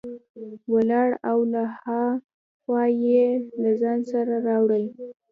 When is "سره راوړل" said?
4.11-4.85